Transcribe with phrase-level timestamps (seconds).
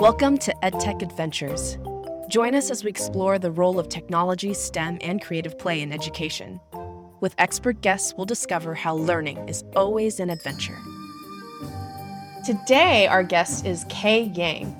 [0.00, 1.76] Welcome to EdTech Adventures.
[2.30, 6.58] Join us as we explore the role of technology, STEM, and creative play in education.
[7.20, 10.78] With expert guests, we'll discover how learning is always an adventure.
[12.46, 14.74] Today, our guest is Kay Yang.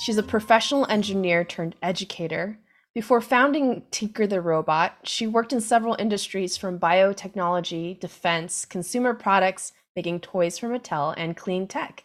[0.00, 2.58] She's a professional engineer turned educator.
[2.92, 9.72] Before founding Tinker the Robot, she worked in several industries from biotechnology, defense, consumer products,
[9.96, 12.04] making toys for Mattel, and clean tech.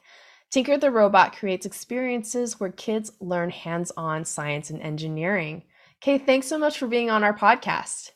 [0.51, 5.61] Tinker the Robot creates experiences where kids learn hands on science and engineering.
[6.01, 8.11] Kay, thanks so much for being on our podcast.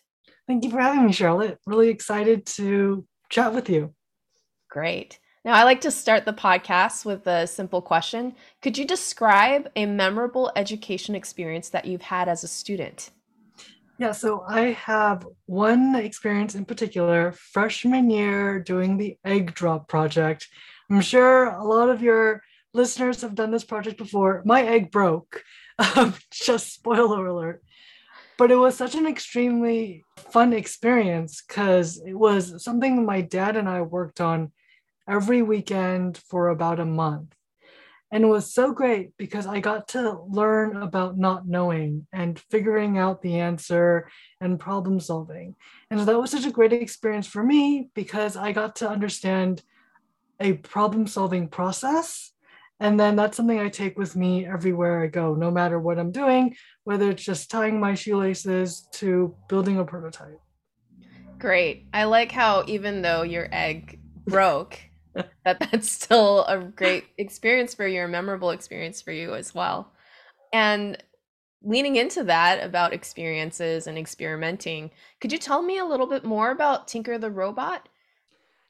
[0.48, 1.60] Thank you for having me, Charlotte.
[1.68, 3.94] Really excited to chat with you.
[4.68, 5.20] Great.
[5.46, 8.34] Now, I like to start the podcast with a simple question.
[8.64, 13.12] Could you describe a memorable education experience that you've had as a student?
[14.00, 20.48] Yeah, so I have one experience in particular, freshman year doing the egg drop project.
[20.90, 22.42] I'm sure a lot of your
[22.74, 24.42] listeners have done this project before.
[24.46, 25.44] My egg broke.
[25.96, 27.64] Um, just spoiler alert.
[28.38, 33.68] But it was such an extremely fun experience because it was something my dad and
[33.68, 34.52] I worked on
[35.10, 37.34] every weekend for about a month.
[38.12, 43.00] And it was so great because I got to learn about not knowing and figuring
[43.00, 44.08] out the answer
[44.40, 45.56] and problem solving.
[45.90, 49.64] And so that was such a great experience for me because I got to understand
[50.40, 52.32] a problem solving process.
[52.80, 56.12] And then that's something I take with me everywhere I go, no matter what I'm
[56.12, 60.42] doing, whether it's just tying my shoelaces to building a prototype.
[61.40, 61.88] Great.
[61.94, 64.80] I like how even though your egg broke,
[65.14, 69.92] that that's still a great experience for you, a memorable experience for you as well.
[70.52, 71.02] And
[71.64, 74.92] leaning into that about experiences and experimenting,
[75.22, 77.88] could you tell me a little bit more about Tinker the Robot?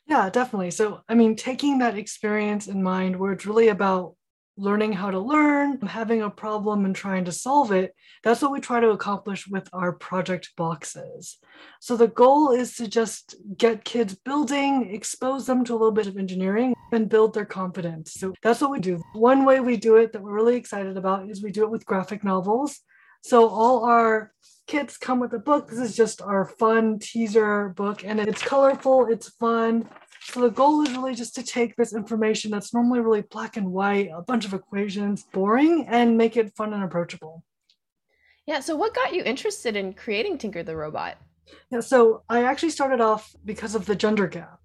[0.05, 0.71] Yeah, definitely.
[0.71, 4.15] So, I mean, taking that experience in mind, where it's really about
[4.55, 7.95] learning how to learn, having a problem and trying to solve it.
[8.23, 11.39] That's what we try to accomplish with our project boxes.
[11.79, 16.07] So the goal is to just get kids building, expose them to a little bit
[16.07, 18.13] of engineering, and build their confidence.
[18.13, 19.01] So that's what we do.
[19.13, 21.85] One way we do it that we're really excited about is we do it with
[21.85, 22.79] graphic novels.
[23.23, 24.33] So all our
[24.67, 25.69] kits come with a book.
[25.69, 29.89] This is just our fun teaser book, and it's colorful, it's fun,
[30.25, 33.71] so the goal is really just to take this information that's normally really black and
[33.71, 37.43] white, a bunch of equations, boring, and make it fun and approachable.
[38.45, 38.61] Yeah.
[38.61, 41.17] So what got you interested in creating Tinker the Robot?
[41.69, 41.81] Yeah.
[41.81, 44.59] So I actually started off because of the gender gap.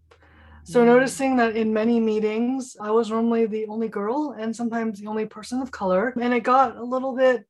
[0.65, 0.87] So mm.
[0.87, 5.27] noticing that in many meetings, I was normally the only girl and sometimes the only
[5.27, 6.15] person of color.
[6.21, 7.47] And it got a little bit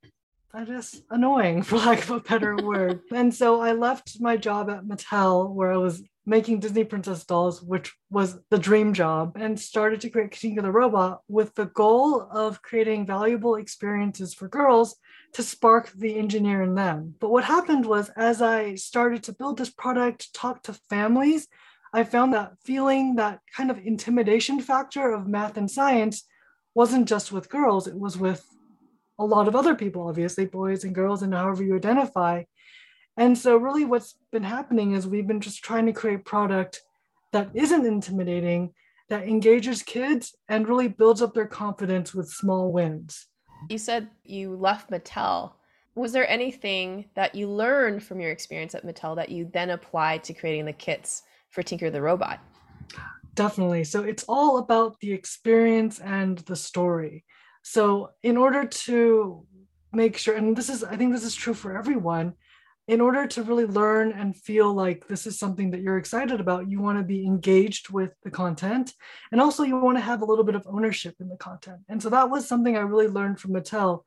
[0.54, 0.64] I
[1.10, 3.00] annoying for lack of a better word.
[3.12, 7.62] And so I left my job at Mattel where I was making Disney princess dolls,
[7.62, 12.20] which was the dream job, and started to create Tinker the Robot with the goal
[12.30, 14.96] of creating valuable experiences for girls
[15.32, 17.14] to spark the engineer in them.
[17.18, 21.48] But what happened was, as I started to build this product, talk to families,
[21.92, 26.24] I found that feeling, that kind of intimidation factor of math and science
[26.74, 28.44] wasn't just with girls, it was with
[29.18, 32.44] a lot of other people, obviously, boys and girls, and however you identify.
[33.16, 36.82] And so, really, what's been happening is we've been just trying to create product
[37.32, 38.72] that isn't intimidating,
[39.08, 43.26] that engages kids, and really builds up their confidence with small wins.
[43.68, 45.52] You said you left Mattel.
[45.96, 50.22] Was there anything that you learned from your experience at Mattel that you then applied
[50.24, 52.38] to creating the kits for Tinker the Robot?
[53.34, 53.82] Definitely.
[53.82, 57.24] So, it's all about the experience and the story.
[57.70, 59.44] So, in order to
[59.92, 62.32] make sure, and this is, I think this is true for everyone,
[62.86, 66.70] in order to really learn and feel like this is something that you're excited about,
[66.70, 68.94] you want to be engaged with the content.
[69.32, 71.80] And also, you want to have a little bit of ownership in the content.
[71.90, 74.00] And so that was something I really learned from Mattel,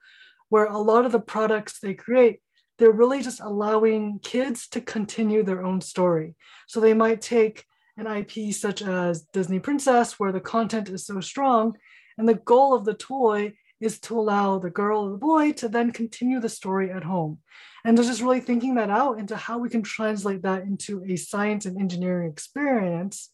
[0.49, 2.39] where a lot of the products they create,
[2.79, 6.33] they're really just allowing kids to continue their own story.
[6.67, 11.21] So they might take an IP such as Disney Princess, where the content is so
[11.21, 11.75] strong,
[12.21, 15.67] and the goal of the toy is to allow the girl or the boy to
[15.67, 17.39] then continue the story at home.
[17.83, 21.65] And just really thinking that out into how we can translate that into a science
[21.65, 23.31] and engineering experience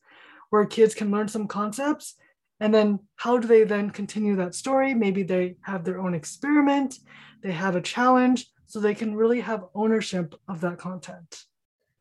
[0.51, 2.15] where kids can learn some concepts
[2.61, 4.93] and then how do they then continue that story?
[4.93, 6.95] Maybe they have their own experiment,
[7.43, 11.43] they have a challenge, so they can really have ownership of that content.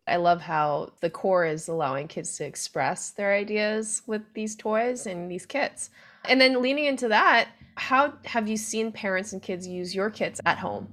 [0.06, 5.06] I love how the core is allowing kids to express their ideas with these toys
[5.09, 5.91] and these kits.
[6.28, 10.40] And then leaning into that, how have you seen parents and kids use your kits
[10.46, 10.88] at home?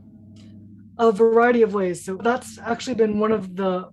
[0.97, 2.03] A variety of ways.
[2.03, 3.89] So that's actually been one of the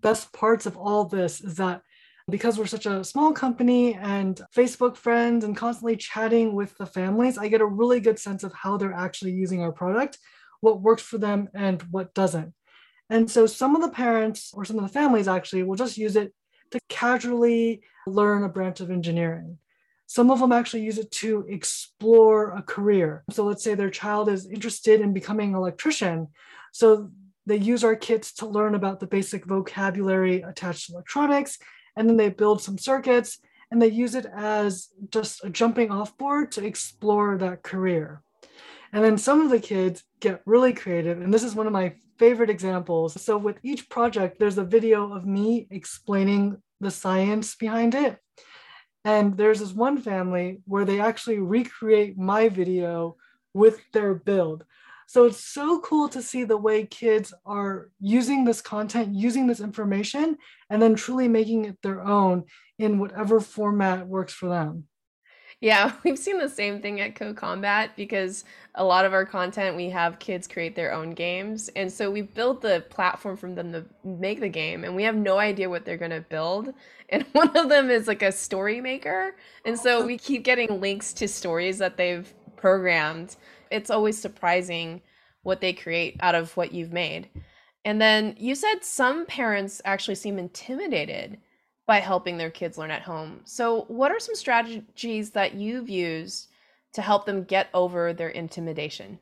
[0.00, 1.82] best parts of all this is that
[2.30, 7.38] because we're such a small company and Facebook friends and constantly chatting with the families,
[7.38, 10.18] I get a really good sense of how they're actually using our product,
[10.60, 12.52] what works for them and what doesn't.
[13.10, 16.16] And so some of the parents or some of the families actually will just use
[16.16, 16.34] it
[16.72, 19.56] to casually learn a branch of engineering.
[20.08, 23.24] Some of them actually use it to explore a career.
[23.30, 26.28] So let's say their child is interested in becoming an electrician.
[26.72, 27.10] So
[27.44, 31.58] they use our kits to learn about the basic vocabulary attached to electronics,
[31.94, 33.38] and then they build some circuits
[33.70, 38.22] and they use it as just a jumping off board to explore that career.
[38.94, 41.92] And then some of the kids get really creative, and this is one of my
[42.18, 43.20] favorite examples.
[43.20, 48.18] So, with each project, there's a video of me explaining the science behind it.
[49.04, 53.16] And there's this one family where they actually recreate my video
[53.54, 54.64] with their build.
[55.06, 59.60] So it's so cool to see the way kids are using this content, using this
[59.60, 60.36] information,
[60.68, 62.44] and then truly making it their own
[62.78, 64.87] in whatever format works for them.
[65.60, 68.44] Yeah, we've seen the same thing at Code Combat because
[68.74, 71.68] a lot of our content we have kids create their own games.
[71.74, 75.16] And so we built the platform for them to make the game and we have
[75.16, 76.74] no idea what they're going to build.
[77.10, 79.34] And one of them is like a story maker.
[79.64, 83.36] And so we keep getting links to stories that they've programmed.
[83.70, 85.00] It's always surprising
[85.42, 87.30] what they create out of what you've made.
[87.82, 91.38] And then you said some parents actually seem intimidated
[91.88, 93.40] by helping their kids learn at home.
[93.44, 96.50] So, what are some strategies that you've used
[96.92, 99.18] to help them get over their intimidation?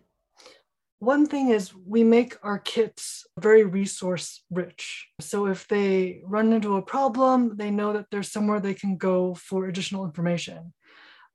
[0.99, 5.07] One thing is we make our kits very resource rich.
[5.21, 9.35] So if they run into a problem, they know that there's somewhere they can go
[9.35, 10.73] for additional information.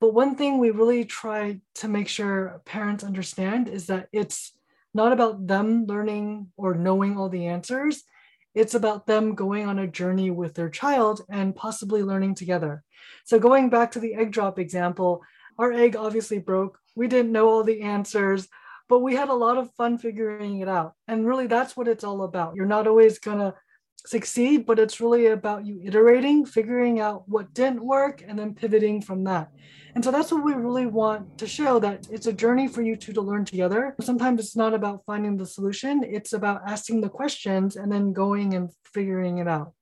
[0.01, 4.51] But one thing we really try to make sure parents understand is that it's
[4.95, 8.03] not about them learning or knowing all the answers.
[8.53, 12.83] It's about them going on a journey with their child and possibly learning together.
[13.23, 15.21] So, going back to the egg drop example,
[15.57, 16.77] our egg obviously broke.
[16.95, 18.47] We didn't know all the answers,
[18.89, 20.93] but we had a lot of fun figuring it out.
[21.07, 22.55] And really, that's what it's all about.
[22.55, 23.53] You're not always going to
[24.05, 29.01] succeed, but it's really about you iterating, figuring out what didn't work, and then pivoting
[29.01, 29.51] from that.
[29.93, 32.95] And so that's what we really want to show that it's a journey for you
[32.95, 33.95] two to learn together.
[34.01, 38.53] Sometimes it's not about finding the solution, it's about asking the questions and then going
[38.53, 39.73] and figuring it out.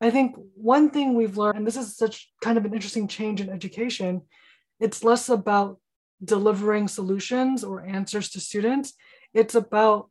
[0.00, 3.40] I think one thing we've learned, and this is such kind of an interesting change
[3.40, 4.22] in education,
[4.80, 5.78] it's less about
[6.22, 8.94] delivering solutions or answers to students.
[9.32, 10.10] It's about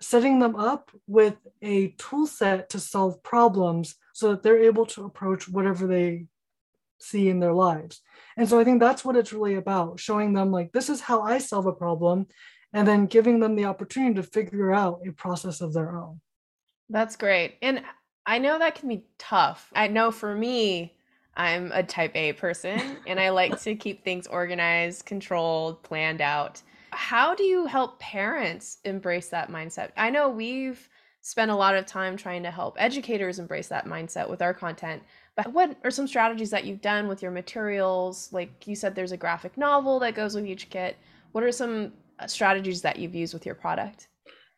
[0.00, 5.04] setting them up with a tool set to solve problems so that they're able to
[5.04, 6.26] approach whatever they
[7.00, 8.00] see in their lives.
[8.36, 11.22] And so I think that's what it's really about showing them, like, this is how
[11.22, 12.26] I solve a problem,
[12.72, 16.20] and then giving them the opportunity to figure out a process of their own.
[16.90, 17.56] That's great.
[17.62, 17.82] And
[18.26, 19.70] I know that can be tough.
[19.74, 20.94] I know for me,
[21.34, 26.60] I'm a type A person and I like to keep things organized, controlled, planned out.
[26.98, 29.92] How do you help parents embrace that mindset?
[29.96, 30.88] I know we've
[31.20, 35.04] spent a lot of time trying to help educators embrace that mindset with our content.
[35.36, 38.30] But what are some strategies that you've done with your materials?
[38.32, 40.96] Like you said, there's a graphic novel that goes with each kit.
[41.30, 44.08] What are some uh, strategies that you've used with your product?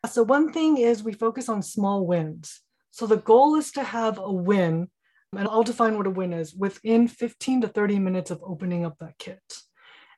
[0.09, 2.59] So, one thing is we focus on small wins.
[2.89, 4.89] So, the goal is to have a win,
[5.37, 8.97] and I'll define what a win is within 15 to 30 minutes of opening up
[8.99, 9.39] that kit.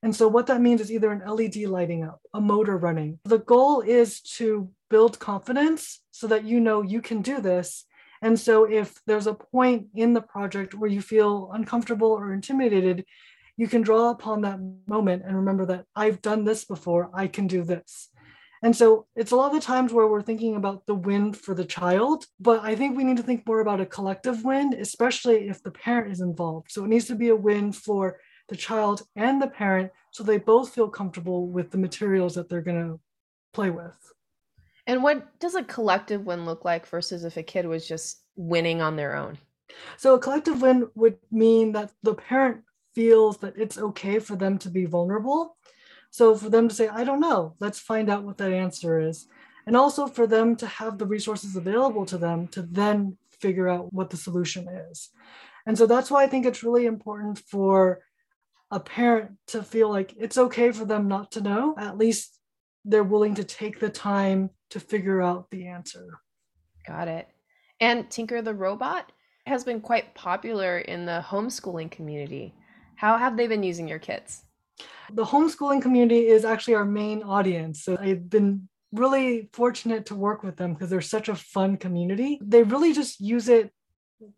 [0.03, 3.19] And so, what that means is either an LED lighting up, a motor running.
[3.23, 7.85] The goal is to build confidence so that you know you can do this
[8.23, 13.03] and so if there's a point in the project where you feel uncomfortable or intimidated,
[13.57, 17.47] you can draw upon that moment and remember that I've done this before, I can
[17.47, 18.07] do this.
[18.63, 21.53] And so it's a lot of the times where we're thinking about the win for
[21.53, 25.49] the child, but I think we need to think more about a collective win, especially
[25.49, 26.71] if the parent is involved.
[26.71, 28.19] So it needs to be a win for
[28.49, 32.61] the child and the parent so they both feel comfortable with the materials that they're
[32.61, 32.99] going to
[33.53, 34.13] play with.
[34.85, 38.81] And what does a collective win look like versus if a kid was just winning
[38.81, 39.37] on their own?
[39.97, 42.61] So a collective win would mean that the parent
[42.93, 45.57] feels that it's okay for them to be vulnerable.
[46.11, 49.27] So for them to say, I don't know, let's find out what that answer is.
[49.65, 53.91] And also for them to have the resources available to them to then figure out
[53.93, 55.09] what the solution is.
[55.65, 58.01] And so that's why I think it's really important for
[58.73, 61.75] a parent to feel like it's okay for them not to know.
[61.77, 62.39] At least
[62.83, 66.19] they're willing to take the time to figure out the answer.
[66.87, 67.27] Got it.
[67.79, 69.11] And Tinker the Robot
[69.45, 72.55] has been quite popular in the homeschooling community.
[72.95, 74.43] How have they been using your kits?
[75.11, 77.83] The homeschooling community is actually our main audience.
[77.83, 82.39] So I've been really fortunate to work with them because they're such a fun community.
[82.41, 83.71] They really just use it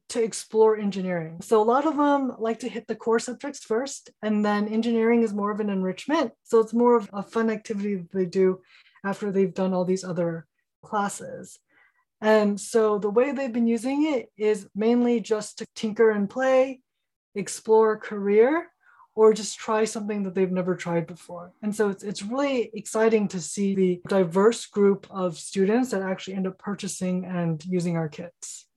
[0.09, 1.41] to explore engineering.
[1.41, 5.23] So a lot of them like to hit the core subjects first, and then engineering
[5.23, 6.31] is more of an enrichment.
[6.43, 8.61] So it's more of a fun activity that they do
[9.03, 10.47] after they've done all these other
[10.83, 11.59] classes.
[12.21, 16.81] And so the way they've been using it is mainly just to tinker and play,
[17.35, 18.67] explore career,
[19.15, 21.53] or just try something that they've never tried before.
[21.61, 26.35] And so it's, it's really exciting to see the diverse group of students that actually
[26.35, 28.67] end up purchasing and using our kits.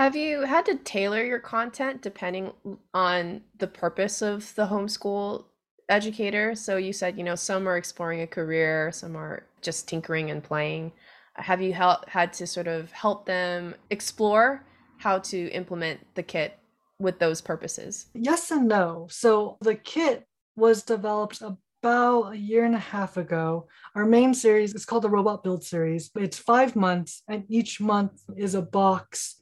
[0.00, 2.52] Have you had to tailor your content depending
[2.94, 5.44] on the purpose of the homeschool
[5.90, 6.54] educator?
[6.54, 10.42] So you said, you know, some are exploring a career, some are just tinkering and
[10.42, 10.92] playing.
[11.34, 14.64] Have you help, had to sort of help them explore
[14.96, 16.58] how to implement the kit
[16.98, 18.06] with those purposes?
[18.14, 19.06] Yes and no.
[19.10, 20.26] So the kit
[20.56, 23.68] was developed about a year and a half ago.
[23.94, 26.10] Our main series is called the Robot Build Series.
[26.16, 29.39] It's five months, and each month is a box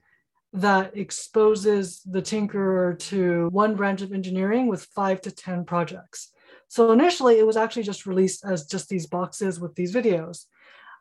[0.53, 6.33] that exposes the tinkerer to one branch of engineering with five to 10 projects.
[6.69, 10.45] So initially, it was actually just released as just these boxes with these videos.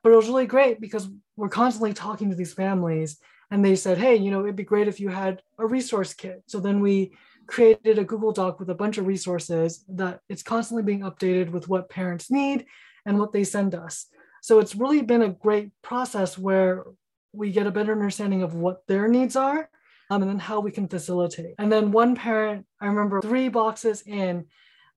[0.04, 3.20] But it was really great because we're constantly talking to these families
[3.52, 6.44] and they said, hey, you know, it'd be great if you had a resource kit.
[6.48, 7.14] So then we
[7.48, 11.70] created a Google Doc with a bunch of resources that it's constantly being updated with
[11.70, 12.66] what parents need
[13.06, 14.08] and what they send us.
[14.42, 16.86] So it's really been a great process where
[17.34, 19.70] we get a better understanding of what their needs are
[20.10, 21.56] um, and then how we can facilitate.
[21.60, 24.46] And then one parent, I remember three boxes in,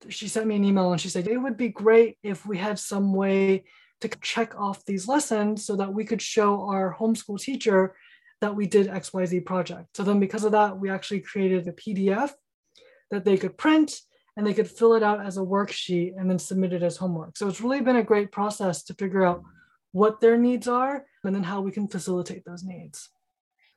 [0.09, 2.79] she sent me an email and she said, it would be great if we had
[2.79, 3.65] some way
[4.01, 7.95] to check off these lessons so that we could show our homeschool teacher
[8.41, 9.97] that we did XYZ project.
[9.97, 12.31] So then because of that, we actually created a PDF
[13.11, 14.01] that they could print
[14.37, 17.37] and they could fill it out as a worksheet and then submit it as homework.
[17.37, 19.43] So it's really been a great process to figure out
[19.93, 23.11] what their needs are and then how we can facilitate those needs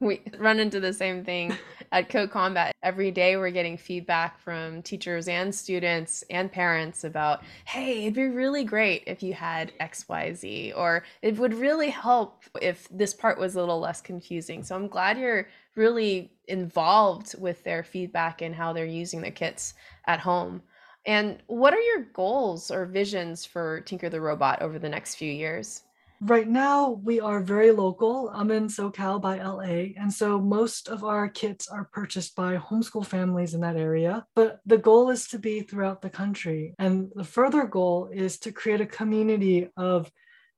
[0.03, 1.55] we run into the same thing
[1.91, 2.73] at Code Combat.
[2.83, 8.27] Every day we're getting feedback from teachers and students and parents about, hey, it'd be
[8.27, 13.55] really great if you had XYZ, or it would really help if this part was
[13.55, 14.63] a little less confusing.
[14.63, 19.73] So I'm glad you're really involved with their feedback and how they're using the kits
[20.05, 20.61] at home.
[21.05, 25.31] And what are your goals or visions for Tinker the Robot over the next few
[25.31, 25.83] years?
[26.21, 28.29] Right now, we are very local.
[28.33, 29.93] I'm in SoCal by LA.
[29.99, 34.25] And so most of our kits are purchased by homeschool families in that area.
[34.35, 36.75] But the goal is to be throughout the country.
[36.79, 40.09] And the further goal is to create a community of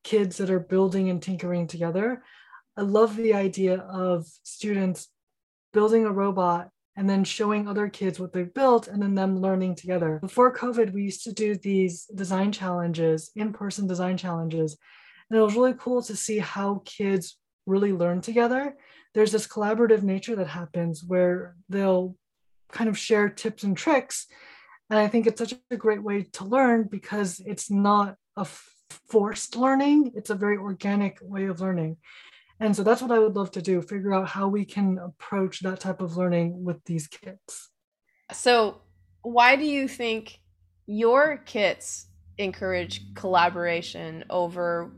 [0.03, 2.23] kids that are building and tinkering together.
[2.77, 5.07] I love the idea of students
[5.73, 9.75] building a robot and then showing other kids what they've built and then them learning
[9.75, 10.19] together.
[10.21, 14.77] Before COVID, we used to do these design challenges, in person design challenges.
[15.29, 18.75] And it was really cool to see how kids really learn together.
[19.13, 22.15] There's this collaborative nature that happens where they'll
[22.71, 24.27] kind of share tips and tricks.
[24.89, 28.45] And I think it's such a great way to learn because it's not a
[29.09, 31.97] forced learning, it's a very organic way of learning.
[32.59, 35.61] And so that's what I would love to do figure out how we can approach
[35.61, 37.69] that type of learning with these kits.
[38.31, 38.81] So,
[39.23, 40.39] why do you think
[40.85, 44.91] your kits encourage collaboration over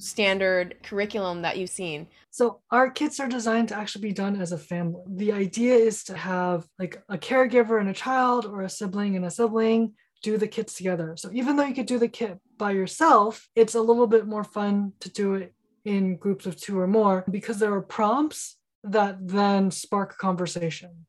[0.00, 2.08] standard curriculum that you've seen?
[2.30, 5.02] So our kits are designed to actually be done as a family.
[5.06, 9.24] The idea is to have like a caregiver and a child or a sibling and
[9.24, 11.14] a sibling do the kits together.
[11.16, 14.44] So even though you could do the kit by yourself, it's a little bit more
[14.44, 15.54] fun to do it
[15.84, 21.06] in groups of two or more because there are prompts that then spark conversation.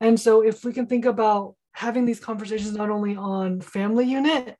[0.00, 4.56] And so if we can think about having these conversations not only on family unit,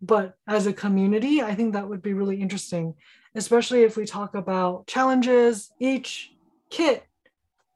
[0.00, 2.94] but as a community, I think that would be really interesting,
[3.34, 5.70] especially if we talk about challenges.
[5.80, 6.30] Each
[6.70, 7.04] kit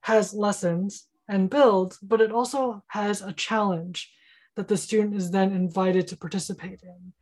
[0.02, 4.12] has lessons and builds, but it also has a challenge
[4.56, 7.12] that the student is then invited to participate in.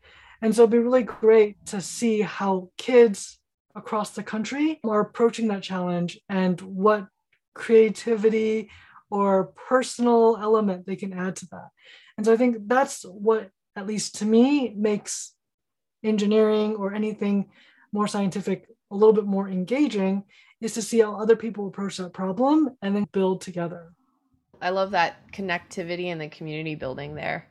[0.43, 3.39] And so it'd be really great to see how kids
[3.75, 7.07] across the country are approaching that challenge and what
[7.55, 8.71] creativity
[9.11, 11.69] or personal element they can add to that.
[12.17, 15.35] And so I think that's what at least to me, makes
[16.03, 17.51] engineering or anything
[17.93, 20.25] more scientific a little bit more engaging
[20.61, 23.93] is to see how other people approach that problem and then build together.
[24.61, 27.49] I love that connectivity and the community building there.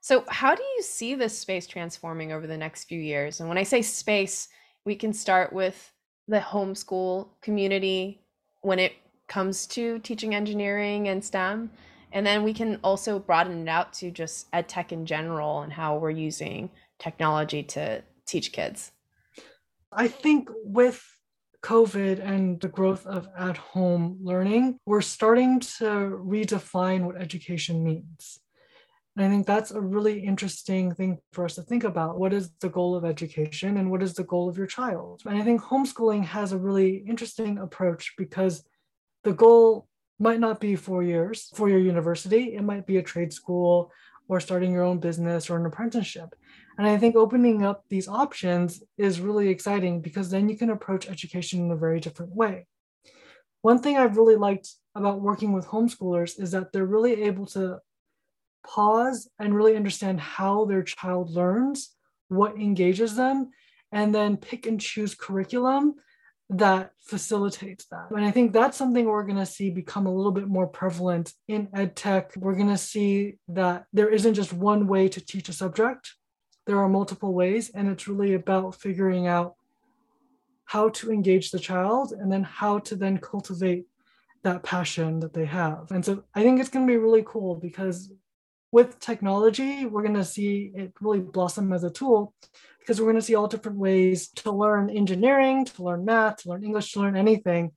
[0.00, 3.40] So, how do you see this space transforming over the next few years?
[3.40, 4.48] And when I say space,
[4.84, 5.92] we can start with
[6.28, 8.20] the homeschool community
[8.62, 8.94] when it
[9.28, 11.70] comes to teaching engineering and STEM.
[12.12, 15.72] And then we can also broaden it out to just ed tech in general and
[15.72, 18.92] how we're using technology to teach kids.
[19.90, 21.02] I think with
[21.62, 28.38] COVID and the growth of at home learning, we're starting to redefine what education means.
[29.16, 32.18] And I think that's a really interesting thing for us to think about.
[32.18, 35.22] What is the goal of education and what is the goal of your child?
[35.26, 38.64] And I think homeschooling has a really interesting approach because
[39.22, 39.86] the goal
[40.22, 43.92] might not be four years for your university, it might be a trade school
[44.28, 46.34] or starting your own business or an apprenticeship.
[46.78, 51.08] And I think opening up these options is really exciting because then you can approach
[51.08, 52.66] education in a very different way.
[53.60, 57.78] One thing I've really liked about working with homeschoolers is that they're really able to
[58.66, 61.90] pause and really understand how their child learns,
[62.28, 63.50] what engages them,
[63.90, 65.94] and then pick and choose curriculum
[66.58, 68.10] that facilitates that.
[68.10, 71.32] And I think that's something we're going to see become a little bit more prevalent
[71.48, 72.32] in ed tech.
[72.36, 76.14] We're going to see that there isn't just one way to teach a subject,
[76.66, 79.56] there are multiple ways, and it's really about figuring out
[80.64, 83.86] how to engage the child and then how to then cultivate
[84.42, 85.90] that passion that they have.
[85.90, 88.12] And so I think it's going to be really cool because
[88.72, 92.34] with technology, we're going to see it really blossom as a tool
[92.80, 96.48] because we're going to see all different ways to learn engineering, to learn math, to
[96.48, 97.70] learn English, to learn anything.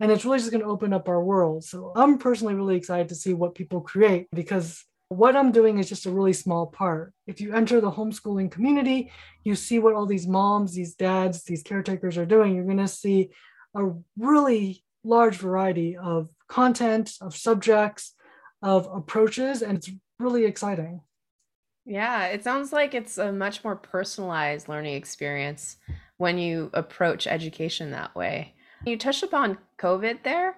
[0.00, 1.64] And it's really just going to open up our world.
[1.64, 5.88] So I'm personally really excited to see what people create because what I'm doing is
[5.88, 7.12] just a really small part.
[7.26, 9.12] If you enter the homeschooling community,
[9.44, 12.54] you see what all these moms, these dads, these caretakers are doing.
[12.54, 13.30] You're going to see
[13.74, 18.14] a really large variety of content, of subjects,
[18.62, 21.02] of approaches, and it's really exciting.
[21.84, 25.76] Yeah, it sounds like it's a much more personalized learning experience
[26.18, 28.54] when you approach education that way.
[28.84, 30.56] You touched upon COVID there.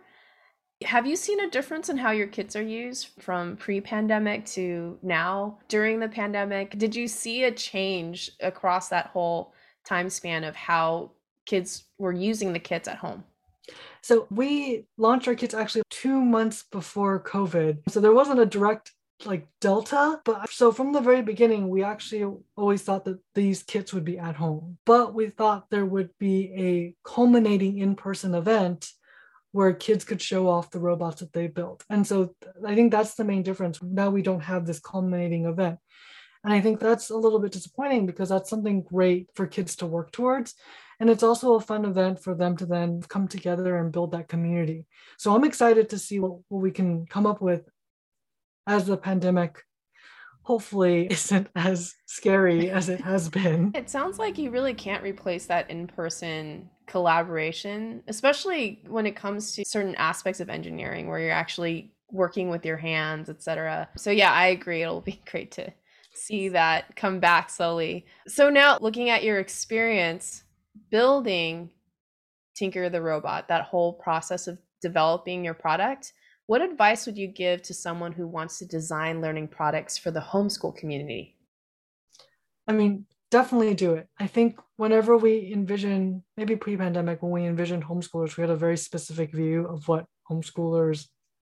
[0.82, 4.98] Have you seen a difference in how your kits are used from pre pandemic to
[5.02, 6.78] now during the pandemic?
[6.78, 9.52] Did you see a change across that whole
[9.84, 11.12] time span of how
[11.46, 13.22] kids were using the kits at home?
[14.02, 17.78] So we launched our kits actually two months before COVID.
[17.88, 18.92] So there wasn't a direct
[19.26, 20.20] like Delta.
[20.24, 24.18] But so from the very beginning, we actually always thought that these kits would be
[24.18, 24.78] at home.
[24.86, 28.90] But we thought there would be a culminating in person event
[29.52, 31.84] where kids could show off the robots that they built.
[31.90, 33.82] And so I think that's the main difference.
[33.82, 35.78] Now we don't have this culminating event.
[36.44, 39.86] And I think that's a little bit disappointing because that's something great for kids to
[39.86, 40.54] work towards.
[40.98, 44.28] And it's also a fun event for them to then come together and build that
[44.28, 44.86] community.
[45.18, 47.68] So I'm excited to see what, what we can come up with
[48.66, 49.64] as the pandemic
[50.42, 53.72] hopefully isn't as scary as it has been.
[53.74, 59.54] It sounds like you really can't replace that in person collaboration, especially when it comes
[59.54, 63.88] to certain aspects of engineering where you're actually working with your hands, etc.
[63.96, 64.82] So, yeah, I agree.
[64.82, 65.72] It'll be great to
[66.14, 68.06] see that come back slowly.
[68.26, 70.42] So, now looking at your experience
[70.90, 71.70] building
[72.56, 76.12] Tinker the Robot, that whole process of developing your product,
[76.50, 80.18] what advice would you give to someone who wants to design learning products for the
[80.18, 81.36] homeschool community?
[82.66, 84.08] I mean, definitely do it.
[84.18, 88.56] I think whenever we envision, maybe pre pandemic, when we envisioned homeschoolers, we had a
[88.56, 91.06] very specific view of what homeschoolers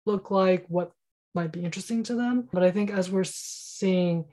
[0.06, 0.92] look like, what
[1.34, 2.50] might be interesting to them.
[2.52, 4.26] But I think as we're seeing,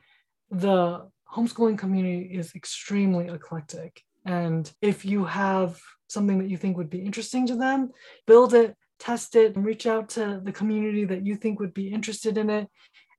[0.51, 4.03] the homeschooling community is extremely eclectic.
[4.25, 7.93] And if you have something that you think would be interesting to them,
[8.27, 11.89] build it, test it and reach out to the community that you think would be
[11.89, 12.69] interested in it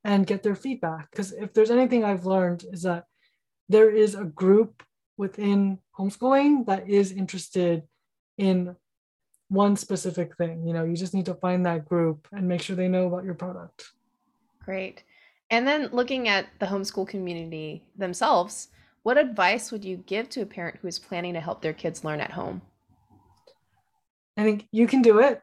[0.04, 1.10] and get their feedback.
[1.12, 3.06] Because if there's anything I've learned is that
[3.70, 4.84] there is a group
[5.18, 7.84] within homeschooling that is interested
[8.38, 8.76] in
[9.50, 10.66] one specific thing.
[10.66, 13.24] You know, you just need to find that group and make sure they know about
[13.24, 13.86] your product.
[14.64, 15.04] Great.
[15.50, 18.68] And then looking at the homeschool community themselves,
[19.04, 22.04] what advice would you give to a parent who is planning to help their kids
[22.04, 22.62] learn at home?
[24.36, 25.42] I think you can do it.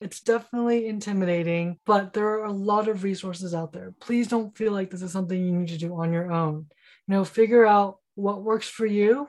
[0.00, 3.92] It's definitely intimidating, but there are a lot of resources out there.
[4.00, 6.66] Please don't feel like this is something you need to do on your own.
[7.06, 9.28] You know, figure out what works for you,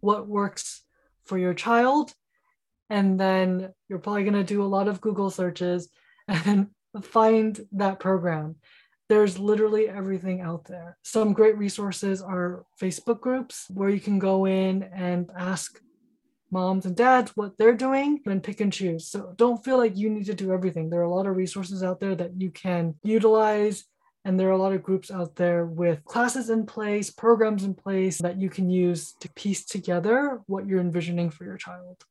[0.00, 0.82] what works
[1.24, 2.12] for your child,
[2.88, 5.88] and then you're probably going to do a lot of Google searches
[6.28, 6.68] and
[7.02, 8.56] find that program.
[9.08, 10.96] There's literally everything out there.
[11.02, 15.80] Some great resources are Facebook groups where you can go in and ask
[16.50, 19.06] moms and dads what they're doing and pick and choose.
[19.06, 20.90] So don't feel like you need to do everything.
[20.90, 23.84] There are a lot of resources out there that you can utilize.
[24.24, 27.74] And there are a lot of groups out there with classes in place, programs in
[27.74, 32.04] place that you can use to piece together what you're envisioning for your child.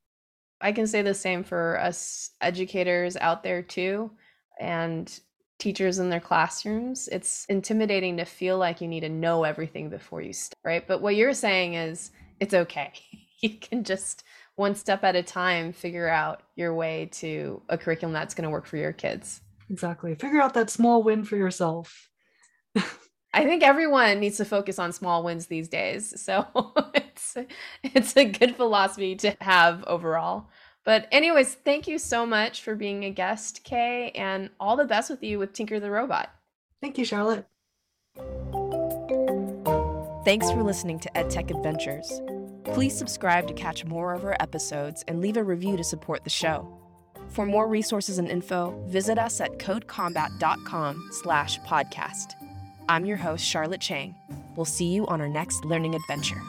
[0.60, 4.10] I can say the same for us educators out there too,
[4.58, 5.20] and
[5.58, 7.08] teachers in their classrooms.
[7.12, 10.86] It's intimidating to feel like you need to know everything before you start, right?
[10.86, 12.92] But what you're saying is it's okay.
[13.40, 14.24] you can just
[14.60, 18.50] one step at a time figure out your way to a curriculum that's going to
[18.50, 19.40] work for your kids.
[19.70, 20.14] Exactly.
[20.14, 22.10] Figure out that small win for yourself.
[23.32, 26.20] I think everyone needs to focus on small wins these days.
[26.22, 26.46] So
[26.94, 27.36] it's
[27.82, 30.48] it's a good philosophy to have overall.
[30.84, 35.10] But anyways, thank you so much for being a guest, Kay, and all the best
[35.10, 36.30] with you with Tinker the Robot.
[36.82, 37.46] Thank you, Charlotte.
[40.24, 42.20] Thanks for listening to EdTech Adventures.
[42.64, 46.30] Please subscribe to catch more of our episodes and leave a review to support the
[46.30, 46.76] show.
[47.28, 52.34] For more resources and info, visit us at codecombat.com slash podcast.
[52.88, 54.14] I'm your host, Charlotte Chang.
[54.56, 56.42] We'll see you on our next learning adventure.